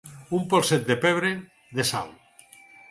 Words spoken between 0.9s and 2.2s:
de pebre, de sal.